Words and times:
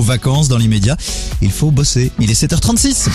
vacances 0.00 0.48
dans 0.48 0.58
l'immédiat. 0.58 0.96
Il 1.42 1.50
faut 1.50 1.70
bosser. 1.70 2.12
Il 2.18 2.30
est 2.30 2.40
7h36. 2.40 3.08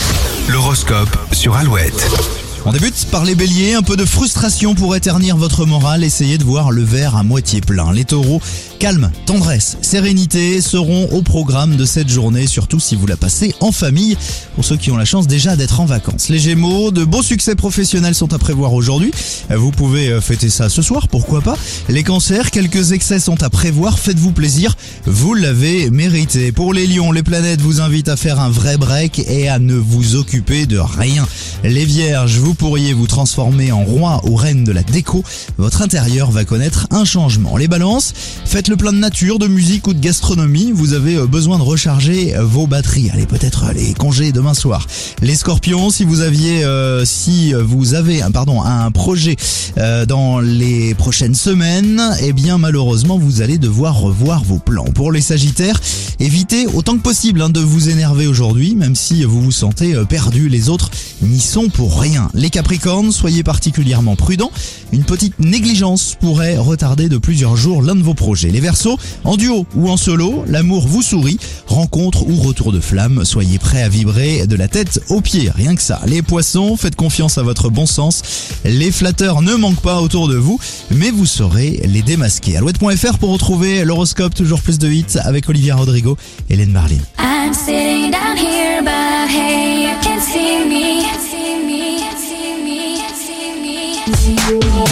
L'horoscope 0.50 1.16
sur 1.32 1.56
Alouette. 1.56 2.43
On 2.66 2.72
débute 2.72 3.08
par 3.12 3.26
les 3.26 3.36
béliers, 3.36 3.74
un 3.74 3.82
peu 3.82 3.98
de 3.98 4.06
frustration 4.06 4.74
pourrait 4.74 5.02
ternir 5.02 5.36
votre 5.36 5.66
morale, 5.66 6.02
essayez 6.02 6.38
de 6.38 6.46
voir 6.46 6.72
le 6.72 6.82
verre 6.82 7.18
à 7.18 7.24
moitié 7.24 7.60
plein. 7.60 7.92
Les 7.92 8.06
taureaux, 8.06 8.42
calme, 8.80 9.12
tendresse, 9.26 9.78
sérénité 9.82 10.62
seront 10.62 11.10
au 11.12 11.22
programme 11.22 11.76
de 11.76 11.84
cette 11.84 12.08
journée, 12.08 12.48
surtout 12.48 12.80
si 12.80 12.96
vous 12.96 13.06
la 13.06 13.18
passez 13.18 13.54
en 13.60 13.74
famille, 13.74 14.16
pour 14.56 14.64
ceux 14.64 14.78
qui 14.78 14.92
ont 14.92 14.96
la 14.96 15.04
chance 15.04 15.28
déjà 15.28 15.58
d'être 15.58 15.82
en 15.82 15.86
vacances. 15.86 16.30
Les 16.30 16.40
gémeaux, 16.40 16.92
de 16.92 17.04
beaux 17.04 17.22
succès 17.22 17.56
professionnels 17.56 18.16
sont 18.16 18.32
à 18.32 18.40
prévoir 18.40 18.72
aujourd'hui, 18.72 19.12
vous 19.54 19.72
pouvez 19.72 20.08
euh, 20.08 20.22
fêter 20.22 20.50
ça 20.50 20.70
ce 20.70 20.82
soir, 20.82 21.10
pourquoi 21.10 21.42
pas. 21.42 21.58
Les 21.90 22.04
cancers, 22.04 22.50
quelques 22.50 22.94
excès 22.94 23.20
sont 23.20 23.44
à 23.44 23.50
prévoir, 23.50 24.00
faites-vous 24.00 24.32
plaisir, 24.32 24.78
vous 25.06 25.34
l'avez 25.34 25.90
mérité. 25.90 26.54
Pour 26.54 26.74
les 26.74 26.88
lions, 26.88 27.12
les 27.12 27.24
planètes 27.24 27.60
vous 27.60 27.82
invitent 27.82 28.08
à 28.08 28.16
faire 28.16 28.40
un 28.40 28.50
vrai 28.50 28.78
break 28.78 29.20
et 29.28 29.50
à 29.50 29.60
ne 29.60 29.76
vous 29.76 30.16
occuper 30.16 30.66
de 30.66 30.80
rien. 30.80 31.28
Les 31.66 31.84
vierges, 31.84 32.38
vous 32.38 32.53
pourriez 32.54 32.94
vous 32.94 33.08
transformer 33.08 33.72
en 33.72 33.84
roi 33.84 34.22
ou 34.26 34.36
reine 34.36 34.64
de 34.64 34.72
la 34.72 34.84
déco, 34.84 35.24
votre 35.58 35.82
intérieur 35.82 36.32
va 36.32 36.46
connaître 36.46 36.88
un 36.92 37.06
changement. 37.06 37.58
Les 37.58 37.68
balances, 37.68 38.14
faites 38.46 38.68
le 38.68 38.76
plein 38.76 38.94
de 38.94 38.98
nature, 38.98 39.40
de 39.40 39.48
musique 39.48 39.88
ou 39.88 39.94
de 39.94 40.00
gastronomie, 40.00 40.72
vous 40.72 40.94
avez 40.94 41.16
euh, 41.16 41.28
besoin 41.28 41.58
de 41.58 41.64
recharger 41.64 42.36
euh, 42.36 42.44
vos 42.44 42.68
batteries. 42.68 43.10
Allez, 43.12 43.26
peut-être 43.26 43.72
les 43.74 43.94
congés 43.94 44.32
demain 44.32 44.54
soir. 44.54 44.88
Les 45.22 45.36
scorpions, 45.36 45.90
si 45.90 46.04
vous 46.04 46.22
aviez, 46.22 46.64
euh, 46.64 47.06
si 47.06 47.54
vous 47.54 47.94
avez, 47.94 48.22
pardon, 48.34 48.62
un 48.62 48.92
projet 48.92 49.36
dans 50.08 50.40
les 50.40 50.94
prochaines 50.94 51.34
semaines, 51.34 52.02
eh 52.22 52.32
bien 52.34 52.58
malheureusement 52.58 53.18
vous 53.18 53.42
allez 53.42 53.58
devoir 53.58 54.00
revoir 54.00 54.44
vos 54.44 54.60
plans. 54.60 54.86
Pour 54.86 55.12
les 55.12 55.22
sagittaires, 55.22 55.80
évitez 56.20 56.68
autant 56.68 56.96
que 56.96 57.02
possible 57.02 57.42
hein, 57.42 57.50
de 57.50 57.60
vous 57.60 57.90
énerver 57.90 58.28
aujourd'hui, 58.28 58.76
même 58.76 58.96
si 58.96 59.24
vous 59.24 59.42
vous 59.42 59.52
sentez 59.52 59.96
perdu. 60.08 60.50
Les 60.50 60.70
autres 60.70 60.92
n'y 61.24 61.40
sont 61.40 61.70
pour 61.70 62.00
rien. 62.00 62.30
Les 62.34 62.50
capricornes, 62.50 63.12
soyez 63.12 63.44
particulièrement 63.44 64.16
prudents. 64.16 64.52
Une 64.92 65.04
petite 65.04 65.40
négligence 65.40 66.16
pourrait 66.20 66.58
retarder 66.58 67.10
de 67.10 67.18
plusieurs 67.18 67.56
jours 67.56 67.82
l'un 67.82 67.96
de 67.96 68.04
vos 68.04 68.14
projets. 68.14 68.52
Les 68.52 68.60
versos, 68.60 68.98
en 69.24 69.38
duo 69.38 69.66
ou 69.76 69.90
en 69.90 69.98
solo, 69.98 70.44
l'amour 70.48 70.88
vous 70.88 71.02
sourit. 71.02 71.38
Rencontre 71.68 72.28
ou 72.28 72.36
retour 72.36 72.72
de 72.72 72.80
flamme, 72.80 73.26
soyez 73.26 73.58
prêts 73.58 73.82
à 73.82 73.90
vibrer 73.90 74.48
de 74.48 74.56
la 74.56 74.68
tête 74.68 75.02
aux 75.10 75.22
pieds, 75.22 75.52
rien 75.54 75.76
que 75.76 75.82
ça. 75.82 76.02
Les 76.06 76.22
poissons, 76.22 76.78
faites 76.78 76.96
confiance 76.96 77.38
à 77.38 77.44
votre 77.44 77.70
bon 77.70 77.86
sens. 77.86 78.22
Les 78.66 78.92
flatteurs 78.92 79.42
ne 79.42 79.56
manquent 79.56 79.82
pas 79.82 80.02
autour 80.02 80.28
de 80.28 80.36
vous, 80.36 80.60
mais 80.92 81.12
vous 81.12 81.26
saurez 81.26 81.82
les 81.86 82.02
démasquer. 82.02 82.58
Alouette.fr 82.58 83.18
pour 83.18 83.32
retrouver 83.32 83.84
l'horoscope, 83.86 84.36
toujours 84.36 84.62
plus 84.62 84.78
de 84.78 84.90
hits 84.90 85.18
avec 85.24 85.50
Olivia 85.50 85.76
Rodrigo 85.76 86.18
et 86.50 86.54
Hélène 86.54 86.72
Marlin. 86.72 86.98
Thank 94.36 94.78
you. 94.78 94.83